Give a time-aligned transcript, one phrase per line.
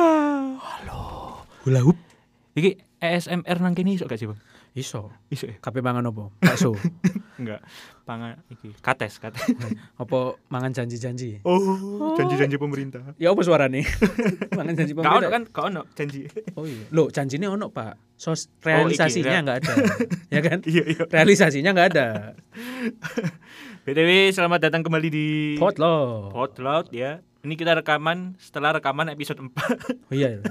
[0.00, 0.96] Hula.
[1.64, 1.96] Hula hoop.
[2.56, 4.40] Iki ASMR nang kene iso gak sih, Bang?
[4.70, 5.10] Iso.
[5.28, 5.56] Iso ya?
[5.58, 6.32] Kabeh mangan opo?
[6.40, 6.72] Bakso.
[7.36, 7.60] Enggak.
[8.04, 9.42] Pangan iki kates, kates.
[10.02, 10.18] apa
[10.48, 11.40] mangan janji-janji?
[11.42, 13.02] Oh, janji-janji pemerintah.
[13.16, 13.82] Ya apa suarane?
[14.58, 15.30] mangan janji ono pemerintah.
[15.30, 16.20] kan, gak ono janji.
[16.54, 16.84] Oh iya.
[16.90, 18.16] Loh, janjinya ono, Pak.
[18.16, 19.74] Sos realisasinya rea- nggak ada.
[20.28, 20.58] ya kan?
[20.64, 21.02] Iya, iya.
[21.08, 22.06] Realisasinya nggak ada.
[23.80, 26.30] BTW selamat datang kembali di Potlot.
[26.30, 27.24] Potlout ya.
[27.40, 29.48] Ini kita rekaman setelah rekaman episode 4.
[29.48, 30.36] Oh iya.
[30.36, 30.44] iya.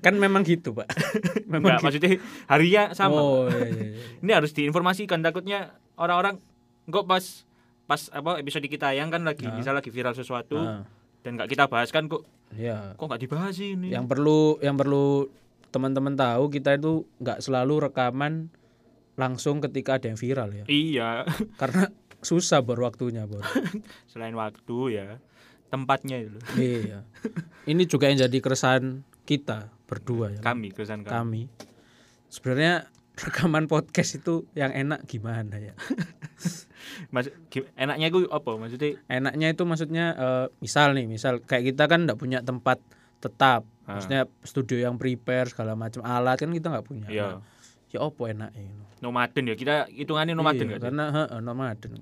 [0.00, 0.88] Kan memang gitu, Pak.
[1.52, 1.84] Memang Enggak, gitu.
[1.84, 2.10] maksudnya
[2.46, 3.20] harinya sama.
[3.20, 3.84] Oh iya iya.
[3.92, 4.04] iya.
[4.18, 6.40] Ini harus diinformasikan takutnya orang-orang
[6.86, 7.24] kok pas
[7.84, 9.52] pas apa episode kita yang kan lagi Ah.
[9.52, 10.86] misal lagi viral sesuatu Ah,
[11.20, 12.94] dan nggak kita bahas kan kok Iya.
[12.94, 13.92] kok nggak dibahas sih ini.
[13.92, 15.28] Yang perlu yang perlu
[15.68, 18.48] teman-teman tahu kita itu nggak selalu rekaman
[19.14, 20.64] langsung ketika ada yang viral ya.
[20.64, 21.10] Iya,
[21.54, 23.44] Karena susah bor waktunya, Bor.
[24.10, 25.20] selain waktu ya
[25.70, 27.06] tempatnya itu iya.
[27.64, 30.40] Ini juga yang jadi keresahan kita berdua ya.
[30.42, 31.14] Kami keresahan kami.
[31.14, 31.42] Kami.
[32.26, 35.74] Sebenarnya rekaman podcast itu yang enak gimana ya?
[37.14, 38.96] Mas, gi- enaknya gue apa maksudnya?
[39.06, 42.80] Enaknya itu maksudnya eh, misal nih, misal kayak kita kan nggak punya tempat
[43.20, 43.68] tetap.
[43.84, 43.98] Ah.
[43.98, 47.06] Maksudnya studio yang prepare segala macam alat kan kita nggak punya.
[47.06, 47.26] Iya.
[47.36, 47.42] Nah,
[47.92, 48.66] ya opo enaknya?
[49.04, 52.00] Nomaden ya kita hitungannya nomaden Iya, karena heeh, nomaden.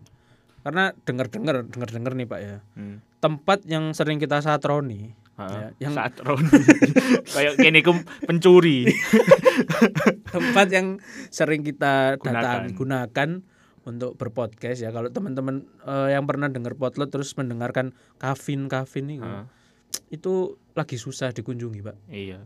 [0.62, 2.56] Karena dengar-dengar dengar-dengar nih Pak ya.
[2.77, 3.00] Hmm.
[3.19, 6.50] Tempat yang sering kita satroni Ha, Ya, yang- saat Roni
[7.30, 7.78] kayak kene
[8.27, 8.91] pencuri.
[10.34, 10.98] tempat yang
[11.30, 12.34] sering kita Gunakan.
[12.34, 13.28] datang gunakan
[13.86, 14.91] untuk berpodcast ya.
[14.91, 19.30] Kalau teman-teman eh, yang pernah dengar potlot terus mendengarkan kafin kafin itu,
[20.11, 20.33] itu
[20.74, 21.96] lagi susah dikunjungi Pak.
[22.11, 22.42] iya.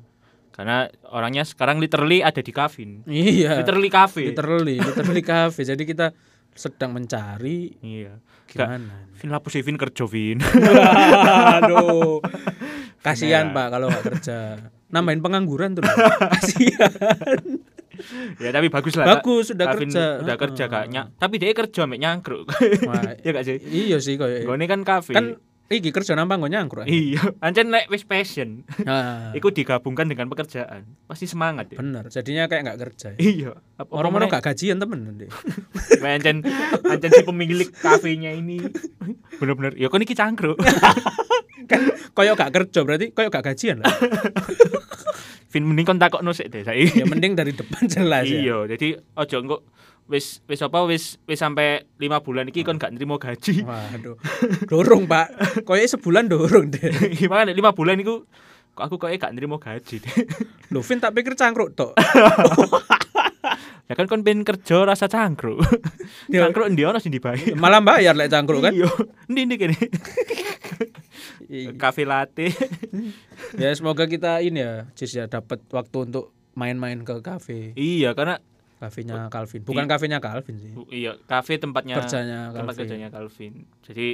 [0.53, 3.09] Karena orangnya sekarang literally ada di Kavin.
[3.09, 3.65] Iya.
[3.65, 4.29] Literally cafe.
[4.29, 5.65] Literally, literally kafe.
[5.65, 6.13] Jadi kita
[6.53, 8.21] sedang mencari Iya.
[8.47, 9.09] gimana.
[9.17, 10.39] Vin lapus sih Vin kerja Vin.
[11.59, 12.21] Aduh.
[13.01, 13.57] Kasihan Beneran.
[13.57, 14.39] Pak kalau nggak kerja.
[14.93, 15.83] Nambahin pengangguran tuh.
[16.37, 16.93] Kasihan.
[18.37, 19.19] ya tapi bagus lah.
[19.19, 20.05] Bagus sudah Kavin kerja.
[20.21, 20.77] Udah kerja Heeh.
[20.77, 20.85] kak.
[20.89, 22.47] Nya- tapi dia kerja mek nyangkruk.
[22.85, 23.57] Wah, ya gak sih?
[23.59, 24.45] Iya sih koyo.
[24.45, 25.13] Gue kan kafe.
[25.17, 25.41] Kan
[25.75, 26.85] iki kerja nambah nggo nyangkruk.
[26.85, 28.65] Iya, ancen nek wis passion.
[28.81, 30.85] Nah, Iku digabungkan dengan pekerjaan.
[31.05, 31.79] Pasti semangat ya.
[31.79, 32.07] bener.
[32.07, 33.09] Jadinya kayak nggak kerja.
[33.13, 33.19] ya.
[33.19, 33.51] Iya.
[33.77, 35.31] Apa Orang mana meneh- gak gajian temen deh.
[35.99, 36.45] Ancen
[36.85, 38.61] ancen si pemilik kafenya ini
[39.37, 40.59] bener-bener ya kon iki cangkruk.
[41.71, 41.81] kan
[42.13, 43.91] koyo gak kerja berarti koyo gak gajian lah.
[45.53, 47.01] Vin mending kon takokno sik deh saiki.
[47.01, 48.41] ya mending dari depan jelas ya.
[48.41, 49.57] Iya, jadi ojo engko
[50.11, 53.63] wis wis apa wis wis sampai lima bulan iki kon gak nrimo gaji.
[53.63, 54.17] Waduh.
[54.71, 55.63] Dorong, Pak.
[55.67, 56.91] Koyo sebulan dorong deh.
[57.19, 58.27] Gimana lima bulan iku
[58.73, 60.15] kok aku kok gak nrimo gaji deh.
[60.73, 61.95] Lho, Vin tak pikir cangkruk tok.
[63.91, 65.61] Ya kan kon pengen kerja rasa cangkruk.
[66.33, 66.47] Ya.
[66.47, 67.53] cangkruk ndi ono sing dibayar.
[67.59, 68.73] Malah bayar lek cangkruk kan.
[68.73, 68.89] Iya.
[69.29, 69.77] Ndi ndi kene.
[71.53, 71.77] Iya.
[71.77, 72.57] Kafe latte.
[73.61, 77.77] ya semoga kita ini ya, Cis ya dapat waktu untuk main-main ke kafe.
[77.77, 78.41] iya, karena
[78.83, 79.63] Kafenya Calvin.
[79.63, 80.75] Bukan kafenya Calvin sih.
[80.75, 82.79] Bu- iya, kafe tempatnya Kerjanya tempat Calvin.
[82.83, 83.53] kerjanya Calvin.
[83.87, 84.07] Jadi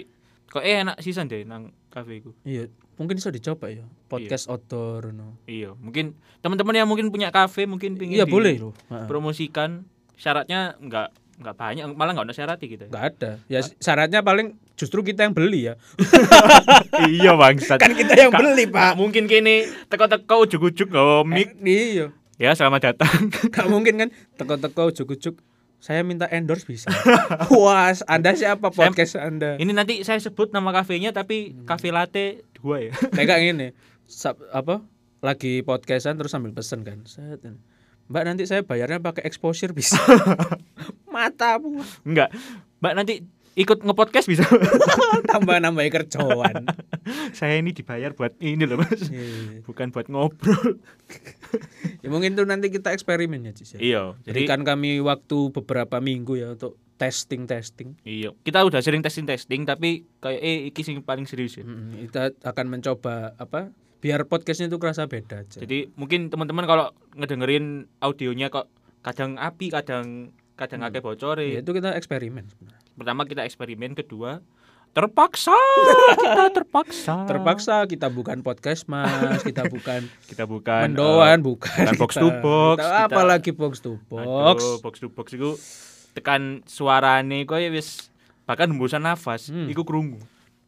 [0.44, 2.36] kok eh enak sisan deh nang kafe iku.
[2.44, 3.88] Iya, mungkin bisa dicoba ya.
[4.06, 5.40] Podcast outdoor no.
[5.48, 6.12] Iya, mungkin
[6.44, 8.76] teman-teman yang mungkin punya kafe mungkin pengen Iya, boleh loh.
[9.08, 9.88] Promosikan
[10.20, 12.92] syaratnya enggak enggak banyak malah enggak ada syarat kita.
[12.92, 13.30] Enggak ada.
[13.48, 15.80] Ya syaratnya paling justru kita yang beli ya.
[17.08, 17.78] iya bangsat.
[17.78, 18.92] Kan kita yang Kak- beli, Pak.
[18.98, 20.88] Mungkin kini teko-teko ujuk-ujuk
[21.24, 21.56] mic.
[21.62, 22.06] Eh, iya.
[22.38, 23.34] Ya, selamat datang.
[23.54, 25.42] Gak mungkin kan teko-teko ujuk-ujuk
[25.82, 26.86] saya minta endorse bisa.
[27.54, 29.58] Wah, Anda siapa Saya- podcast Anda?
[29.58, 32.92] Ini nanti saya sebut nama kafenya tapi kafe latte dua ya.
[33.18, 33.68] Kayak gini.
[34.06, 34.86] Sab- apa?
[35.18, 37.02] Lagi podcastan terus sambil pesen kan.
[37.10, 37.42] Set.
[38.06, 39.98] Mbak nanti saya bayarnya pakai exposure bisa.
[41.10, 42.30] Matamu Enggak.
[42.78, 43.14] Mbak nanti
[43.58, 44.46] ikut ngepodcast bisa.
[45.30, 46.70] tambah nambah kerjaan.
[47.38, 49.10] saya ini dibayar buat ini loh, Mas.
[49.10, 49.66] Iya.
[49.66, 50.78] Bukan buat ngobrol.
[52.02, 53.74] ya mungkin tuh nanti kita eksperimen ya, Cis.
[53.74, 53.78] ya.
[53.82, 57.94] Iya, jadi Berikan kami waktu beberapa minggu ya untuk testing testing.
[58.02, 61.62] iya, kita udah sering testing-testing tapi kayak eh iki sing paling serius ya.
[62.10, 63.70] kita akan mencoba apa?
[64.02, 65.62] Biar podcastnya itu kerasa beda aja.
[65.62, 68.66] Jadi mungkin teman-teman kalau ngedengerin audionya kok
[69.06, 72.50] kadang api, kadang kadang akeh bocor ya, itu kita eksperimen.
[72.98, 74.42] Pertama kita eksperimen, kedua
[74.88, 75.54] terpaksa
[76.18, 77.14] kita terpaksa.
[77.24, 82.22] Terpaksa kita bukan podcast mas, kita bukan kita bukan mendoan, eh, bukan bukan box kita-
[82.24, 84.58] to box, kita kita- apalagi box to box.
[84.58, 85.50] Aduh, box to box itu
[86.10, 88.10] tekan suarane kok ya wis
[88.42, 89.68] bahkan hembusan nafas Hmm.
[89.68, 90.18] iku krungu.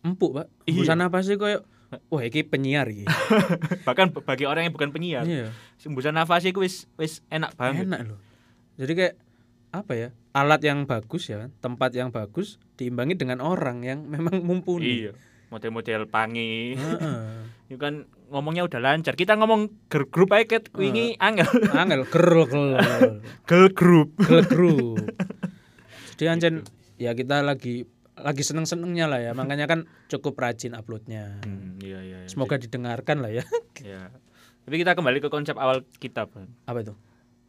[0.00, 0.46] Empuk pak.
[0.62, 0.78] Iya.
[0.78, 1.64] Busan apa sih koyo?
[2.06, 3.08] Wah ini penyiar iki.
[3.88, 5.50] bahkan bagi orang yang bukan penyiar Iya.
[5.82, 7.88] hembusan nafas iku wis wis enak banget.
[7.88, 8.20] Enak loh.
[8.76, 9.14] Jadi kayak
[9.70, 10.08] apa ya?
[10.30, 15.06] Alat yang bagus ya, tempat yang bagus diimbangi dengan orang yang memang mumpuni.
[15.06, 15.12] Iya.
[15.50, 16.78] Model-model pangi.
[16.78, 17.22] Heeh.
[17.70, 19.18] Itu kan ngomongnya udah lancar.
[19.18, 21.50] Kita ngomong girl group aja ket wingi angel.
[21.82, 22.78] Angel gerl gerl
[23.50, 24.08] girl group.
[24.22, 25.02] gerl group.
[26.14, 26.54] Jadi ancen
[26.98, 29.34] ya kita lagi lagi seneng-senengnya lah ya.
[29.34, 31.42] Makanya kan cukup rajin uploadnya.
[31.42, 32.18] Hmm, iya iya.
[32.26, 32.30] iya.
[32.30, 33.42] Semoga didengarkan lah ya.
[33.82, 34.14] Ya.
[34.62, 36.30] Tapi kita kembali ke konsep awal kita.
[36.70, 36.94] Apa itu?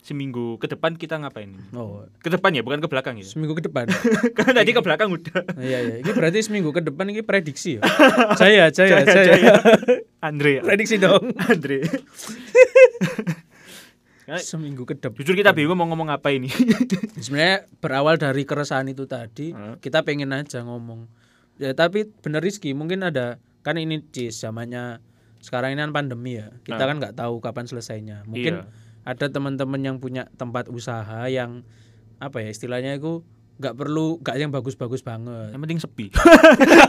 [0.02, 1.54] Seminggu ke depan kita ngapain?
[1.72, 3.24] Oh, Ke depan ya, bukan ke belakang ya.
[3.24, 3.86] seminggu ke depan.
[4.38, 5.46] Karena tadi ke belakang udah.
[5.56, 7.86] Iya iya, ini berarti seminggu ke depan ini prediksi ya.
[8.42, 9.26] saya, saya, saya.
[9.30, 9.54] Jaya.
[10.20, 10.58] Andre.
[10.60, 11.30] Prediksi dong.
[11.50, 11.86] Andre.
[14.42, 15.18] Seminggu ke depan.
[15.18, 16.48] Jujur kita bingung mau ngomong apa ini.
[17.20, 19.76] Sebenarnya berawal dari keresahan itu tadi, Heeh.
[19.78, 21.06] kita pengen aja ngomong.
[21.60, 24.98] Ya tapi bener Rizky, mungkin ada kan ini cis zamannya
[25.38, 26.50] sekarang ini kan pandemi ya.
[26.64, 26.88] Kita Nah.
[26.88, 28.24] kan nggak tahu kapan selesainya.
[28.26, 28.90] Mungkin Iya.
[29.02, 31.66] Ada teman-teman yang punya tempat usaha yang
[32.22, 33.26] apa ya istilahnya itu
[33.62, 35.54] nggak perlu nggak yang bagus-bagus banget.
[35.54, 36.06] Yang penting sepi.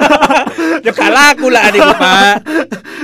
[0.88, 2.37] ya kalah aku lah adik Pak.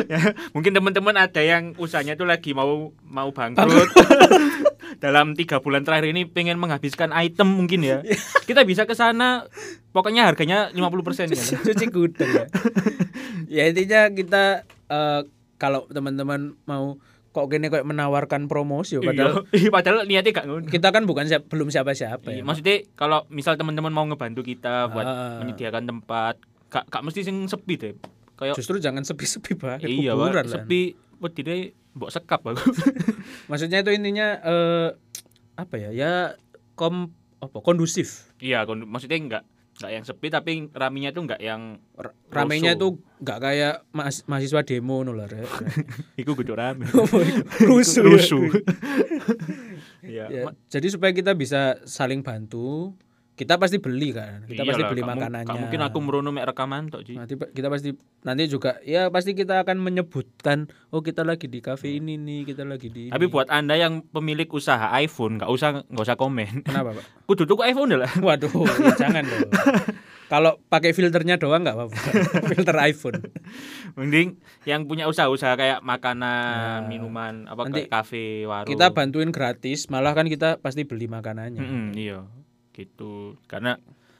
[0.08, 0.20] Ya,
[0.56, 3.92] mungkin teman-teman ada yang usahanya tuh lagi mau mau bangkrut.
[5.04, 8.00] Dalam tiga bulan terakhir ini pengen menghabiskan item mungkin ya.
[8.48, 9.44] Kita bisa ke sana.
[9.92, 11.44] Pokoknya harganya 50% ya.
[11.60, 12.46] cuci gudang ya.
[13.52, 15.20] ya intinya kita eh,
[15.60, 16.96] kalau teman-teman mau
[17.28, 20.66] kok gini kayak menawarkan promosi ya, padahal Iya, padahal niatnya gak ngono.
[20.66, 22.34] kita kan bukan siap, belum siapa-siapa ya.
[22.34, 25.38] Iya, Maksudnya kalau misal teman-teman mau ngebantu kita buat Ah.
[25.38, 27.94] menyediakan tempat, gak, gak mesti sing sepi deh.
[28.34, 30.52] Kayak Justru jangan sepi-sepi kayak iya, kuburan lah.
[30.56, 30.80] sepi
[31.18, 31.56] wedine
[31.92, 32.62] mbok sekap aku.
[33.50, 34.88] Maksudnya itu intinya eh
[35.54, 35.90] apa ya?
[35.90, 36.12] Ya
[36.74, 38.30] kom apa kondusif.
[38.38, 39.42] iya, kon- maksudnya enggak
[39.74, 41.78] enggak yang sepi tapi raminya tuh enggak yang
[42.28, 45.26] Ramenya itu nggak kayak mas- mahasiswa demo no lah.
[45.26, 45.46] Rek.
[46.20, 46.86] iku kudu rame.
[47.68, 48.02] Rusuh.
[48.02, 48.10] ya.
[48.10, 48.44] Rusuh.
[49.98, 50.24] Iya.
[50.30, 52.94] Ya, ma- jadi supaya kita bisa saling bantu,
[53.38, 54.42] kita pasti beli kan.
[54.42, 55.46] Kita pasti iyalah, beli gak mu- makanannya.
[55.46, 57.06] gak mungkin aku merono mek rekaman tok.
[57.08, 60.58] Nanti kita pasti nanti juga ya pasti kita akan menyebutkan
[60.90, 63.12] oh kita lagi di kafe ini nih, kita lagi di ini.
[63.14, 66.66] Tapi buat Anda yang pemilik usaha iPhone, nggak usah nggak usah komen.
[66.66, 67.04] kenapa, Pak?
[67.30, 68.10] Kudu tuku iPhone lah.
[68.18, 69.48] Waduh, ya jangan dong.
[70.28, 71.96] Kalau pakai filternya doang nggak apa-apa.
[72.52, 73.16] Filter iPhone.
[73.96, 78.68] Mending yang punya usaha-usaha kayak Nah, makanan, minuman, apa nanti kayak kafe, warung.
[78.68, 81.60] Kita bantuin gratis, malah kan kita pasti beli makanannya.
[81.60, 82.28] Mm-mm, iya.
[82.78, 83.34] Gitu.
[83.44, 83.74] Karena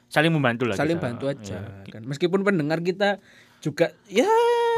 [0.05, 1.05] saling membantu lah Saling kita.
[1.07, 1.89] bantu aja Iya.
[1.89, 2.01] kan.
[2.03, 3.23] Meskipun pendengar kita
[3.59, 4.27] juga ya,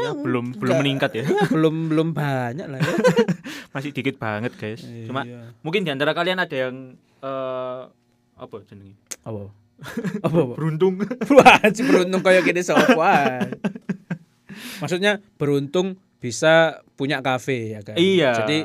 [0.00, 1.24] Ya, belum belum meningkat ya.
[1.24, 2.94] ya belum belum banyak lah ya.
[3.74, 4.82] Masih dikit banget, guys.
[5.04, 5.50] Cuma Iya.
[5.60, 7.80] mungkin di antara kalian ada yang eh
[8.34, 8.94] apa jenenge?
[9.20, 9.50] apa?
[10.22, 10.54] Apa, apa?
[10.54, 10.94] Beruntung.
[11.36, 13.58] Wah, si beruntung kayak gini sopan.
[14.78, 17.96] Maksudnya beruntung bisa punya kafe ya kan.
[17.96, 18.30] Iya.
[18.42, 18.58] Jadi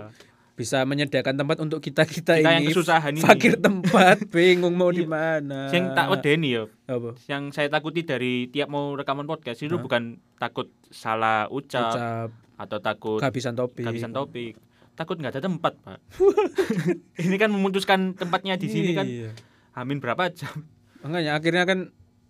[0.57, 3.21] bisa menyediakan tempat untuk kita-kita Kita yang ini kesusahan ini.
[3.21, 5.07] fakir tempat, bingung mau di Iya.
[5.07, 5.69] mana.
[5.69, 7.13] Sing tak wedeni ya, apa?
[7.29, 12.77] yang saya takuti dari tiap mau rekaman podcast itu bukan takut salah ucap, Ucap atau
[12.79, 13.85] takut kehabisan topik.
[13.85, 14.57] kehabisan topik.
[14.91, 16.01] Takut nggak ada tempat, Pak.
[17.21, 19.29] ini kan memutuskan tempatnya di sini kan Iya.
[19.71, 20.65] Amin berapa jam?
[20.99, 21.79] Makanya akhirnya kan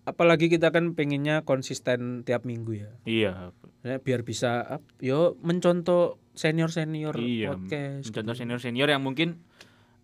[0.04, 2.92] apalagi kita kan pengennya konsisten tiap minggu ya.
[3.04, 3.34] Iya,
[3.80, 7.52] Ya, biar bisa yo mencontoh senior-senior iya.
[7.52, 8.08] podcast.
[8.10, 9.42] Contoh senior-senior yang mungkin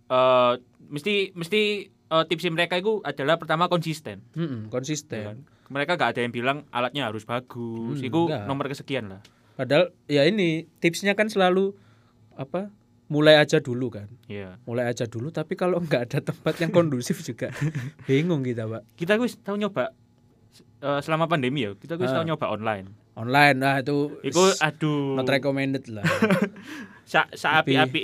[0.06, 0.54] eh
[0.90, 4.20] mesti mesti eh, tips mereka itu adalah pertama konsisten.
[4.34, 5.24] Mm-mm, ya konsisten.
[5.24, 5.38] kan?
[5.72, 7.98] Mereka gak ada yang bilang alatnya harus bagus.
[7.98, 8.46] Hmm, itu enggak.
[8.46, 9.22] nomor kesekian lah.
[9.54, 11.72] Padahal ya ini tipsnya kan selalu
[12.34, 12.74] apa?
[13.08, 14.10] Mulai aja dulu kan.
[14.26, 14.58] Iya.
[14.66, 17.54] Mulai aja dulu tapi kalau nggak ada tempat yang kondusif juga
[18.04, 18.98] bingung kita, Pak.
[18.98, 19.94] Kita wis tahu nyoba
[20.82, 21.74] eh, selama pandemi ya.
[21.74, 22.22] Kita wis Ah.
[22.22, 22.90] tahu nyoba online.
[23.14, 25.16] Online nah itu Iku aduh.
[25.16, 26.02] not recommended lah.
[27.04, 28.02] Sa, sa Tapi- api-api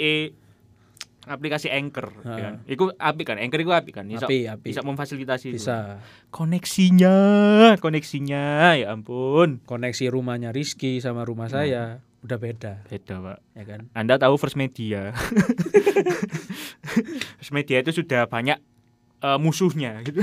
[1.26, 2.36] aplikasi Anchor Ah.
[2.36, 2.54] kan.
[2.66, 3.38] Iku apik kan.
[3.38, 4.06] Anchor iku apik kan.
[4.06, 4.66] Bisa Api, api.
[4.68, 5.58] bisa memfasilitasi itu.
[5.58, 7.16] Bisa koneksinya
[7.78, 11.54] koneksinya ya ampun koneksi rumahnya Rizky sama rumah Nah.
[11.56, 11.84] saya
[12.20, 13.80] udah beda, beda pak ya kan?
[13.94, 15.16] anda tahu First Media
[17.38, 18.60] First Media itu sudah banyak
[19.20, 20.20] eh, musuhnya gitu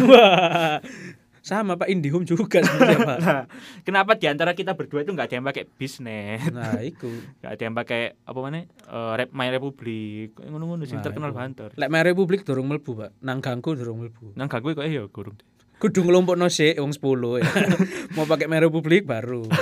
[1.46, 3.18] sama Pak Indihome juga sebenarnya Pak.
[3.22, 3.44] Nah,
[3.80, 7.06] kenapa di antara kita berdua itu nggak ada yang pakai bisnet Nah, itu.
[7.38, 11.70] nggak ada yang pakai apa mana eh, Rep My Republic ngono-ngono sing Nah, terkenal banter
[11.72, 13.10] Lek My Republik durung mlebu, Pak.
[13.22, 14.34] Nang ganggu durung mlebu.
[14.34, 15.38] nang gak gue kok ya gurung
[15.76, 17.04] Kudu ngelompokno sik wong 10
[17.36, 17.44] ya.
[18.16, 19.46] Mau pakai My Republik baru.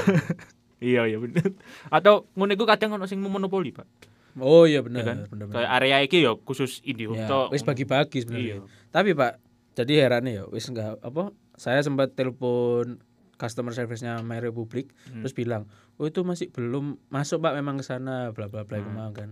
[0.81, 1.53] iya iya bener
[1.89, 3.89] atau ngono iku kadang ono sing monopoli pak
[4.35, 5.55] Oh iya ya bener, kan bener, bener.
[5.55, 7.55] kayak area iki ya khusus Indihome Ya, tok.
[7.55, 8.59] wis bagi-bagi sebenarnya.
[8.59, 8.67] Iya.
[8.91, 9.33] Tapi Pak,
[9.75, 12.99] jadi heran ya wis enggak apa saya sempat telepon
[13.35, 15.21] customer service-nya My Republic Hmm.
[15.21, 19.11] terus bilang, "Oh itu masih belum masuk Pak memang ke sana bla bla bla Hmm.
[19.11, 19.31] kan."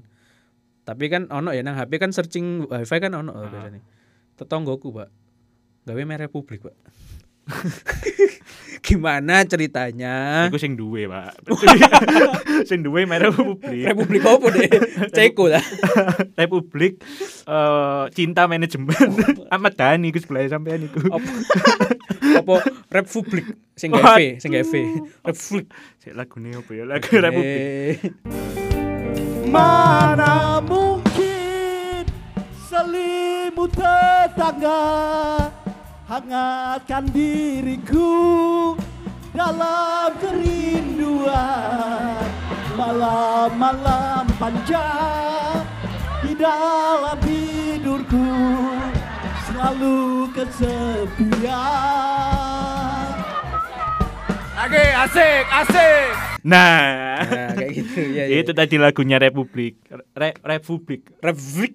[0.83, 3.47] Tapi kan ono ya nang HP kan searching wifi kan ono Ah.
[3.47, 3.81] biasanya.
[4.35, 5.09] Tetonggoku, Pak.
[5.85, 6.75] Gawe My Republic, Pak.
[8.87, 10.47] Gimana ceritanya?
[10.51, 11.39] Iku sing duwe, Pak.
[12.69, 13.87] sing duwe merek Republik.
[13.87, 14.71] Republik apa deh?
[15.17, 15.65] Ceko lah.
[16.35, 16.99] Republik
[17.47, 19.11] eh, Cinta Manajemen.
[19.51, 20.99] Ahmad Dhani iku sebelah sampean iku.
[21.11, 21.31] Apa?
[22.33, 22.55] apa
[22.91, 23.47] Republik
[23.79, 24.75] sing gawe V, sing gawe V.
[25.23, 25.67] Republik.
[26.03, 26.85] Sik lagune apa ya?
[26.87, 27.99] Lagu Republik.
[29.47, 32.03] Mana mungkin
[32.67, 34.81] selimut tetangga
[36.12, 38.76] hangatkan diriku
[39.33, 42.21] dalam kerinduan
[42.76, 45.64] malam-malam panjang
[46.21, 48.28] di dalam tidurku
[49.49, 51.57] selalu kesepian.
[54.52, 56.12] Oke, asik, asik.
[56.45, 58.28] Nah, Nah, kayak gitu ya.
[58.28, 58.37] ya.
[58.45, 59.81] itu tadi lagunya Republik.
[60.12, 61.09] Re Republik.
[61.25, 61.73] Republik.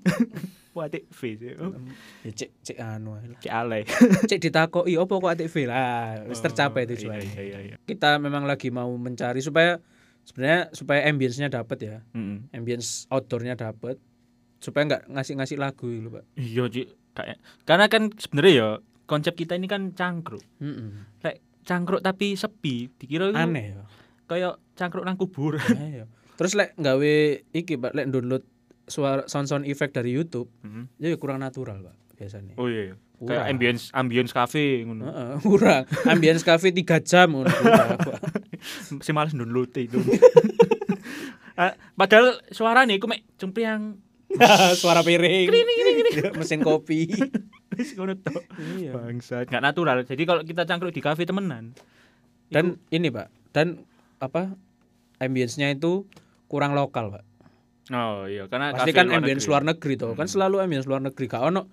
[0.82, 1.54] Atik V sih.
[1.58, 1.74] Oh,
[2.22, 3.24] Ya cek cek anu lah.
[3.38, 3.82] Cek alay.
[4.30, 6.22] Cek ditakoki opo kok ATV lah.
[6.26, 7.26] Wis tercapai Oh, tujuannya.
[7.26, 7.76] Iya, iya, iya.
[7.80, 9.82] Kita memang lagi mau mencari supaya
[10.24, 11.98] sebenarnya supaya ambience-nya dapat ya.
[12.12, 12.52] Mm-mm.
[12.52, 13.98] Ambience outdoornya dapat
[14.58, 16.24] supaya nggak ngasih-ngasih lagu gitu, Pak.
[16.34, 16.88] Iya, Cik.
[17.14, 18.70] Kayak karena kan sebenarnya ya
[19.06, 20.44] konsep kita ini kan cangkruk.
[20.60, 20.92] Heeh.
[21.22, 23.84] Lek cangkruk tapi sepi, dikira itu Aneh ya.
[24.26, 25.64] kayak cangkruk nang kuburan.
[25.80, 26.06] Ayo.
[26.38, 27.16] Terus lek nggawe
[27.50, 28.46] iki Pak, lek download
[28.88, 30.84] suara sound-sound effect dari YouTube, Mhm.
[30.98, 32.56] ya kurang natural, Pak, biasanya.
[32.56, 32.96] Oh iya, iya.
[33.18, 33.34] Kurang.
[33.34, 35.04] Kayak ambience ambience cafe ngono.
[35.04, 35.84] Heeh, kurang.
[36.06, 37.50] Ambience cafe 3 jam ngono.
[39.06, 40.02] Si males download itu.
[41.54, 43.98] Ah, Padahal suaranya iku mek cempriang
[44.82, 45.48] Suara piring.
[46.34, 47.10] Mesin kopi.
[47.74, 48.42] wis ngono tok.
[48.76, 48.92] Iya.
[48.92, 49.98] Bangsat, enggak natural.
[50.04, 51.78] Jadi kalau kita cangkruk di kafe temenan,
[52.48, 53.84] Dan ini, Pak, dan
[54.18, 54.56] apa?
[55.18, 56.06] Ambience-nya itu
[56.48, 57.24] kurang lokal, Pak.
[57.94, 60.16] Oh iya karena Pasti kan ambience luar negeri toh.
[60.18, 61.26] Kan selalu ambience luar negeri.
[61.28, 61.68] Gak ono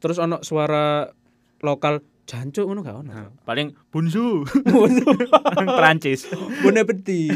[0.00, 1.06] terus ono suara
[1.60, 3.10] lokal jancuk ngono gak ono.
[3.10, 6.30] Nah, paling bunsu orang Perancis.
[6.62, 7.28] Bone peti.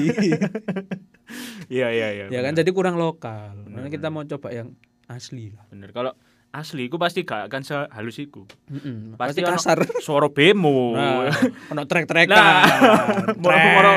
[1.72, 2.24] Iya iya iya.
[2.28, 3.64] ya kan jadi kurang lokal.
[3.64, 4.76] Bener, kita mau coba yang
[5.08, 5.64] asli lah.
[5.72, 5.96] bener.
[5.96, 6.12] Kalau
[6.54, 8.46] asli iku pasti gak akan sehalus iku.
[8.70, 9.78] Mm-mm, Pasti Pasti ono kasar.
[9.99, 10.94] Suara bemo.
[10.94, 11.26] Nah,
[11.75, 12.38] ono trek-trekan.
[12.38, 12.62] Nah,
[13.42, 13.92] moro-moro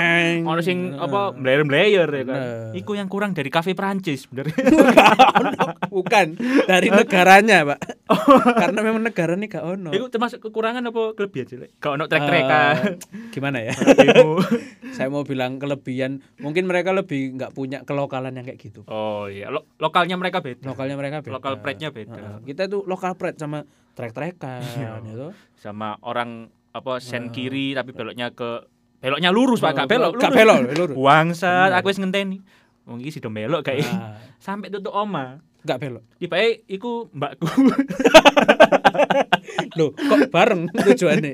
[0.50, 2.40] ono sing apa mblayer-mblayer ya kan.
[2.42, 2.70] Nah.
[2.74, 4.50] Iku yang kurang dari kafe Perancis bener.
[5.94, 6.34] Bukan
[6.66, 7.80] dari negaranya, Pak.
[8.62, 9.90] Karena memang negara ini gak ono.
[9.90, 11.58] Iku termasuk kekurangan apa kelebihan sih?
[11.76, 12.76] Gak ono trek-trekan.
[12.78, 13.74] Eh, gimana ya?
[14.96, 18.82] Saya mau bilang kelebihan, mungkin mereka lebih nggak punya kelokalan yang kayak gitu.
[18.86, 20.66] Oh iya, Lo- lokalnya mereka beda.
[20.66, 21.34] Lokalnya mereka beda.
[21.34, 22.18] Lokal pride-nya beda.
[22.18, 22.38] Heeh.
[22.46, 24.92] kita itu lokal pride sama trek-trekan Iya.
[25.04, 25.28] gitu.
[25.54, 28.66] Sama orang apa sen kiri tapi beloknya ke
[28.98, 30.18] beloknya lurus Pak, gak belok.
[30.18, 30.96] Gak belok, lurus.
[30.96, 31.78] Bangsat, Bener.
[31.78, 32.38] aku wis ngenteni.
[32.84, 35.44] Wong iki sido belok kayak Nah, sampai tutup oma.
[35.68, 36.04] Gak belok.
[36.18, 37.44] Tibae iku mbakku.
[39.78, 41.34] Loh, kok bareng tujuannya?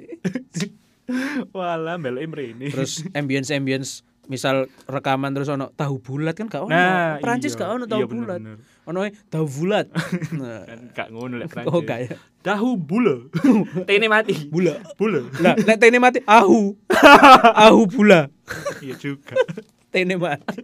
[1.55, 2.73] Walah belok mrene.
[2.73, 6.71] Terus ambience-ambience misal rekaman terus ono tahu bulat kan gak ono.
[6.71, 7.59] Nah, Perancis iya.
[7.59, 8.39] gak ono tahu Iya, bulat.
[8.39, 8.57] bener.
[8.87, 9.85] Ono e tahu bulat.
[10.39, 11.71] Nah, kan gak ngono lek Prancis.
[11.75, 12.15] oh gak ya.
[12.43, 13.31] Tahu bule.
[13.87, 14.35] Tene mati.
[14.51, 14.75] Bula.
[14.99, 15.31] Bule.
[15.39, 16.75] Lah, nek tene mati ahu.
[17.67, 18.27] ahu bula.
[18.83, 19.35] Iya juga.
[19.91, 20.63] Tene mati.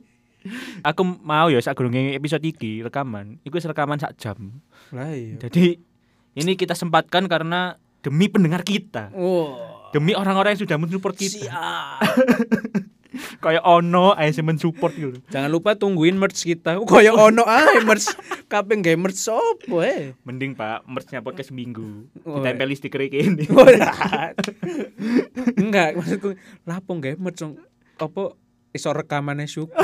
[0.87, 3.43] Aku mau ya sak gurunge episode iki rekaman.
[3.43, 4.63] Iku rekaman sak jam.
[4.95, 5.35] Lah iya.
[5.35, 5.75] Jadi
[6.39, 9.11] ini kita sempatkan karena demi pendengar kita.
[9.11, 9.59] Oh.
[9.91, 11.49] Demi orang-orang yang sudah mensupport kita.
[11.49, 11.99] Siap.
[13.43, 15.17] Kayak ono ae sing mensupport gitu.
[15.33, 16.79] Jangan lupa tungguin merch kita.
[16.87, 18.07] Koyo ono ae merch.
[18.47, 20.15] Kaping gawe merch sopo eh.
[20.23, 22.07] Mending Pak, merch-nya podcast seminggu.
[22.23, 23.43] Oh, Ditempeli stiker iki ini.
[25.59, 27.43] Enggak, maksudku lapong gawe merch
[27.99, 28.23] apa
[28.69, 29.77] iso rekamannya syukur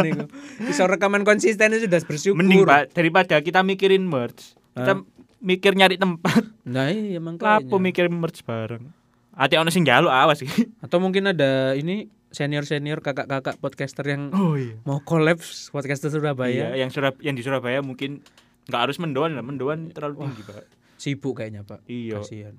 [0.00, 0.30] niku.
[0.70, 2.38] Iso rekaman konsisten itu sudah bersyukur.
[2.38, 5.02] Mending Pak, daripada kita mikirin merch, kita
[5.40, 6.46] mikir nyari tempat.
[6.62, 7.58] Nah, iya makanya.
[7.58, 8.92] Lapo mikirin merch bareng.
[9.34, 10.68] Ati ono sing njaluk awas iki.
[10.84, 14.78] Atau mungkin ada ini senior-senior kakak-kakak podcaster yang Oh iya.
[14.86, 16.70] mau collab podcaster Surabaya.
[16.70, 18.22] Iya, yang Surab yang di Surabaya mungkin
[18.70, 20.64] nggak harus mendoan lah, mendoan terlalu tinggi, Pak.
[20.94, 21.82] Sibuk kayaknya, Pak.
[21.90, 22.22] Iya.
[22.22, 22.54] Kasihan.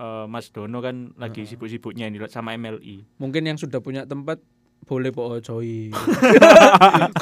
[0.00, 3.20] Eh, Mas Dono kan lagi sibuk-sibuknya ini sama MLI.
[3.20, 4.40] Mungkin yang sudah punya tempat
[4.84, 5.90] boleh po coy.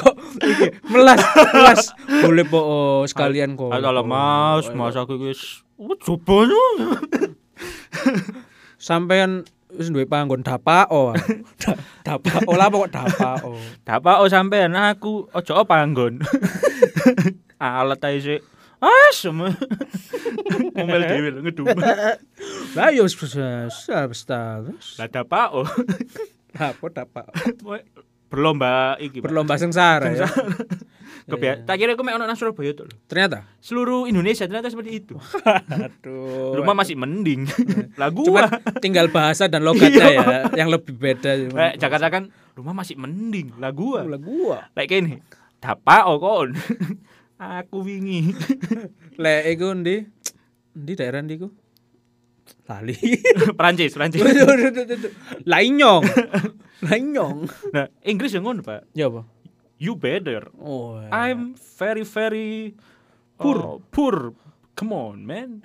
[0.01, 1.21] kok iki melas
[1.53, 1.93] melas
[2.25, 2.61] boleh po
[3.05, 3.69] sekalian kok.
[3.69, 6.49] Alah Mas, Mas aku wis oh, coba.
[8.79, 11.13] Sampean wis duwe panggon dapao.
[11.13, 11.15] ah.
[11.61, 11.79] Da-
[12.17, 13.53] dapao lah kok dapao.
[13.85, 16.23] Dapak oh sampean aku ojo oh, panggon.
[17.61, 18.41] Alat ae sik.
[18.79, 19.51] Ah, semua.
[20.71, 21.83] Ngomel dhewe lho ngedumel.
[22.79, 23.35] Lah yo wis wis
[24.95, 25.67] Lah dapak oh.
[26.55, 27.29] Apa dapao?
[28.29, 29.25] Berlomba iki.
[29.25, 30.29] Berlomba sengsara ya.
[31.29, 32.89] Kebia- tak kira aku mek ono nang Surabaya tuh.
[33.05, 33.45] Ternyata.
[33.57, 35.13] Seluruh Indonesia ternyata seperti itu.
[35.69, 36.57] Aduh.
[36.57, 37.45] Rumah masih mending.
[38.01, 38.61] lah Cuma gua.
[38.81, 40.25] tinggal bahasa dan logatnya ya
[40.57, 41.37] yang lebih beda.
[41.49, 43.53] Lek Jakarta kan rumah masih mending.
[43.57, 44.05] Lah gua.
[44.05, 44.69] Lah gua.
[44.73, 45.21] Lek kene.
[45.61, 46.53] Dapa oh kon.
[47.37, 48.33] Aku wingi.
[49.17, 50.05] Lek iku ndi?
[50.73, 51.49] Ndi daerah ndi ku?
[52.69, 52.93] Lali.
[53.59, 54.21] Prancis, Prancis.
[55.43, 56.03] Lainyong.
[56.85, 57.37] Lainyong.
[57.75, 58.93] Nah, Inggris yang ngono, Pak.
[58.93, 59.25] Ya apa?
[59.81, 60.53] You better.
[60.61, 61.01] Oh.
[61.09, 62.77] I'm very very
[63.39, 63.57] Poor.
[63.57, 64.35] oh, poor.
[64.75, 65.59] Come on, man.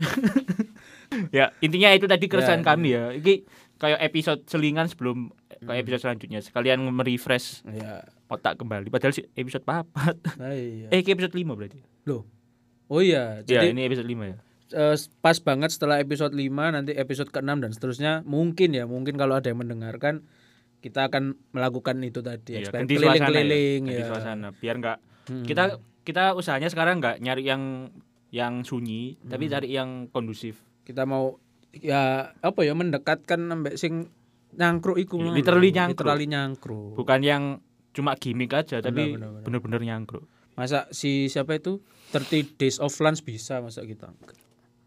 [1.37, 3.05] ya, intinya itu tadi keresahan Ya, kami ya.
[3.15, 3.47] Ini
[3.79, 5.31] kayak episode selingan sebelum
[5.61, 6.41] kayak episode selanjutnya.
[6.43, 8.07] Sekalian merefresh Ya.
[8.27, 8.91] otak kembali.
[8.91, 10.19] Padahal sih episode papat.
[10.39, 10.91] Ah, iya.
[10.91, 11.79] Eh, episode 5 berarti.
[12.07, 12.27] Loh.
[12.87, 14.37] Oh iya, Ya, jadi ini episode 5 ya.
[14.71, 16.41] Eh, pas banget setelah episode 5
[16.71, 20.25] nanti episode ke-6 dan seterusnya mungkin ya, mungkin kalau ada yang mendengarkan
[20.79, 23.13] kita akan melakukan itu tadi Iya, eksperimen ganti suasana ya.
[23.25, 24.07] keliling-keliling Ganti ya.
[24.07, 25.41] suasana biar enggak Hmm.
[25.43, 25.63] kita
[26.03, 27.89] kita usahanya sekarang enggak nyari yang
[28.29, 29.31] yang sunyi, Hmm.
[29.31, 30.61] tapi cari yang kondusif.
[30.83, 31.41] Kita mau
[31.73, 34.13] ya apa ya mendekatkan sampai sing
[34.53, 36.05] nyangkruk iku Iya, literally nyangkruk.
[36.05, 36.93] Literally nyangkruk.
[36.95, 37.43] Bukan yang
[37.91, 39.43] cuma gimmick aja, tapi benar, benar.
[39.43, 40.29] bener-bener nyangkruk.
[40.53, 41.81] Masa si siapa itu
[42.11, 44.13] 30 Days of Lunch bisa masa kita?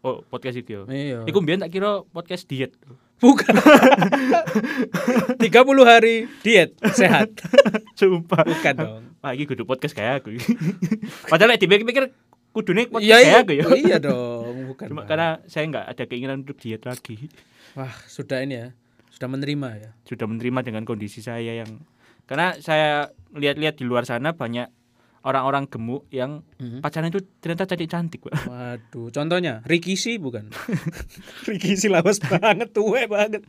[0.02, 0.72] Oh, podcast itu.
[0.74, 0.82] ya.
[0.86, 1.18] Iya.
[1.26, 2.72] Iku mbiyen tak kira podcast diet.
[3.18, 3.50] Bukan.
[5.42, 5.42] 30
[5.82, 7.34] hari diet sehat.
[7.98, 8.46] Sumpah.
[8.46, 9.02] Bukan dong.
[9.18, 10.38] Wah, iki kudu podcast kayak aku.
[11.30, 12.14] Padahal lek dipikir-pikir
[12.54, 13.64] kudune podcast iya, kayak aku ya.
[13.74, 14.86] Iya dong, bukan.
[14.86, 15.08] Cuma Bang.
[15.10, 17.26] karena saya nggak ada keinginan untuk diet lagi.
[17.74, 18.68] Wah, sudah ini ya.
[19.10, 19.90] Sudah menerima ya.
[20.06, 21.82] Sudah menerima dengan kondisi saya yang
[22.30, 24.70] karena saya lihat-lihat di luar sana banyak
[25.20, 26.78] orang-orang gemuk yang Mhm.
[26.78, 28.34] pacaran itu ternyata cantik-cantik, Pak.
[28.44, 30.50] Waduh, contohnya Ricky sih bukan?
[31.48, 33.42] Ricky sih lawas banget, tuwe banget.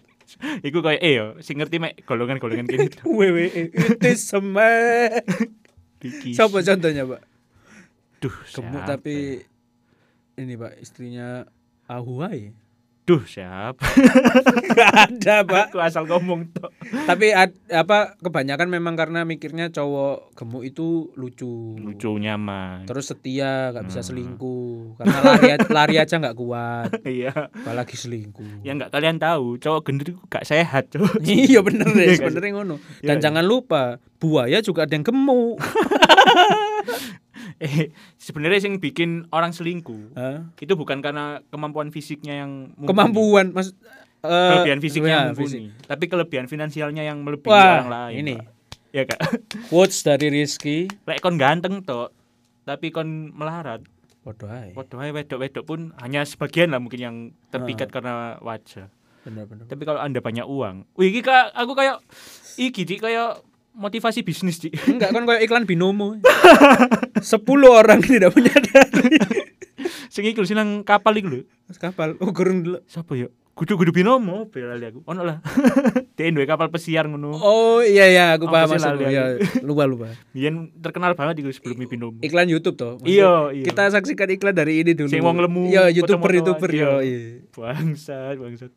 [0.62, 2.88] Iku kayak eh yo, sing ngerti mek golongan-golongan gini.
[3.02, 5.26] WWE it is a man.
[6.00, 6.32] Ricky.
[6.32, 7.22] Siapa contohnya, Pak?
[8.20, 9.42] Duh, Gemuk siapa tapi
[10.36, 11.44] ini, Pak, istrinya
[11.90, 12.54] Ahuai.
[13.10, 13.82] Duh, siapa?
[14.78, 15.66] Gak ada, Pak.
[15.68, 16.70] Aku asal ngomong tok.
[17.04, 21.74] Tapi ad- apa kebanyakan memang karena mikirnya cowok gemuk itu lucu.
[21.76, 22.86] Lucu nyaman.
[22.86, 23.90] Terus setia, nggak Hmm.
[23.90, 24.94] bisa selingkuh.
[24.96, 27.50] Karena lari lari aja nggak kuat, Iya.
[27.50, 28.62] apalagi selingkuh.
[28.62, 31.18] Yang nggak kalian tahu, cowok gendut itu gak sehat, cowok.
[31.24, 32.30] iya bener deh, Iya kan?
[32.30, 32.76] sebenarnya ngono.
[33.00, 33.24] Iya, Dan iya.
[33.26, 33.84] jangan lupa,
[34.16, 35.58] buaya juga ada yang gemuk.
[37.60, 40.48] eh, sebenarnya yang bikin orang selingkuh Hah?
[40.60, 42.90] itu bukan karena kemampuan fisiknya yang mumpuni.
[42.90, 43.76] Kemampuan mas
[44.24, 48.16] eh, kelebihan fisiknya ya, yang mumpuni, tapi kelebihan finansialnya yang melebihi Wah, orang lain.
[48.24, 48.36] ini.
[48.40, 48.48] Pak.
[48.90, 49.20] Ya kak.
[49.70, 50.90] Quotes dari Rizky.
[51.06, 52.10] Lek kon ganteng tok,
[52.66, 53.86] tapi kon melarat.
[54.26, 54.74] Waduh, hai.
[54.76, 57.16] Waduh, ae wedok-wedok pun hanya sebagian lah mungkin yang
[57.54, 58.90] terpikat karena wajah.
[59.24, 59.70] Bener-bener.
[59.70, 62.04] Tapi kalau anda banyak uang, wih, iki kak, aku kayak
[62.60, 63.40] iki Dik, kayak
[63.76, 64.74] motivasi bisnis Dik.
[64.96, 66.18] Enggak kan kayak iklan binomo.
[67.22, 69.20] Sepuluh orang tidak menyadari.
[70.14, 71.42] Sing iku sing nang kapal iku lho.
[71.78, 72.82] Kapal, oh gurung dulu.
[72.90, 73.30] Siapa ya?
[73.54, 75.04] Kudu-kudu binomo, belali aku.
[75.04, 75.44] Ono lah.
[76.16, 77.36] Dia duwe kapal pesiar ngono.
[77.36, 79.04] Oh iya iya, aku paham sih maksudmu.
[79.04, 79.26] lali Ya,
[79.62, 80.08] lupa lupa.
[80.32, 82.20] Biyen terkenal banget iku sebelum binomo.
[82.24, 82.96] Iklan YouTube toh.
[83.04, 83.68] Iya, iya.
[83.68, 85.12] Kita saksikan iklan dari ini dulu.
[85.12, 86.80] Sing wong lemu, Iya, YouTuber YouTuber iya.
[86.80, 86.92] yo.
[87.04, 87.20] Iya.
[87.52, 88.72] Bangsat, bangsat.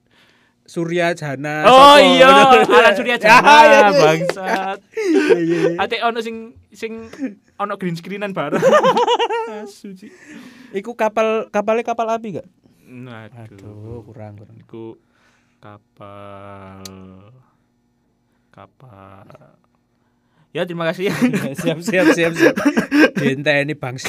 [0.63, 1.67] Surya Jana.
[1.67, 2.07] Oh sopo?
[2.07, 2.29] iya,
[2.79, 3.57] Alan Surya Ya, iya, Jana,
[3.91, 3.99] iya.
[3.99, 4.79] bangsat.
[4.95, 5.79] Iya, iya, iya.
[5.83, 7.11] Ate ono sing sing
[7.59, 8.63] ono green screenan bareng.
[9.67, 10.11] Asu sih.
[10.71, 12.49] Iku kapal kapalnya kapal api gak?
[12.87, 13.59] Aduh.
[13.59, 14.57] Aduh, kurang kurang.
[14.57, 14.97] Iku
[15.59, 16.83] kapal
[18.55, 19.27] kapal.
[20.53, 21.17] Ya terima kasih ya.
[21.65, 22.55] siap siap siap siap.
[23.17, 24.05] Dinta ini bangs.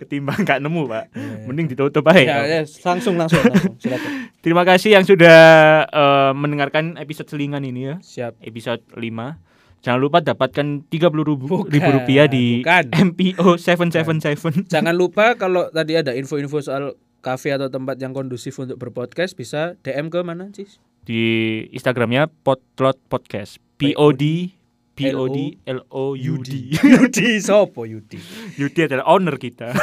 [0.00, 1.12] Ketimbang gak nemu, Pak.
[1.12, 1.44] Iya.
[1.44, 2.24] Mending ditutup aja.
[2.24, 3.76] Ya, ya, langsung langsung langsung.
[3.84, 4.32] Silakan.
[4.40, 5.36] Terima kasih yang sudah
[5.84, 7.96] eh, mendengarkan episode selingan ini ya.
[8.00, 8.40] Siap.
[8.40, 9.84] Episode 5.
[9.84, 13.12] Jangan lupa dapatkan 30 ribu, Bukan, ribu rupiah di bukan.
[13.12, 14.72] MPO 777.
[14.72, 19.76] Jangan lupa kalau tadi ada info-info soal kafe atau tempat yang kondusif untuk berpodcast bisa
[19.84, 20.80] DM ke mana, Cis?
[21.04, 23.60] Di Instagramnya Potlot Podcast.
[23.76, 24.56] P O D
[24.94, 26.70] P O D L O U D.
[26.70, 28.14] Yudi sopo Yudi.
[28.54, 29.74] Yudi adalah owner kita.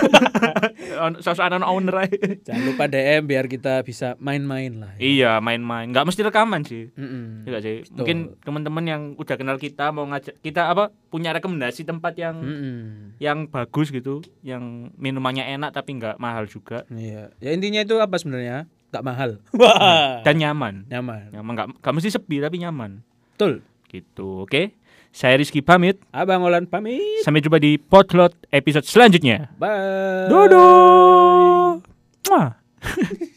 [1.19, 2.15] Sosok anak owner aja.
[2.47, 4.91] Jangan lupa DM biar kita bisa main-main lah.
[4.95, 5.04] ya.
[5.04, 5.91] Iya, main-main.
[5.91, 6.95] Nggak mesti rekaman sih.
[6.95, 7.76] Iya nggak sih.
[7.84, 7.95] Betul.
[7.97, 12.78] Mungkin teman-teman yang udah kenal kita mau ngajak kita apa punya rekomendasi tempat yang Mm-mm.
[13.19, 17.36] yang bagus gitu, yang minumannya enak tapi nggak mahal juga Iya.
[17.39, 18.67] Ya intinya itu apa sebenarnya?
[18.91, 19.39] Gak mahal.
[19.56, 20.19] Wah.
[20.26, 20.88] dan nyaman.
[20.88, 21.32] Nyaman.
[21.32, 23.04] Nyaman nggak nggak mesti sepi tapi nyaman.
[23.36, 23.63] Betul.
[23.88, 24.43] Gitu.
[24.43, 24.71] Oke.
[25.12, 26.00] Saya Rizky pamit.
[26.15, 27.04] Abang Olan pamit.
[27.28, 29.52] Sampai jumpa di Potlot episode selanjutnya.
[29.60, 30.32] Bye.
[30.32, 30.65] Dodo.
[32.32, 32.56] Mwah.